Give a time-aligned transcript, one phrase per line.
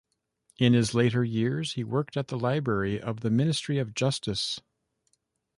[0.57, 4.59] In his later years, he worked at the library of the Ministry of Justice.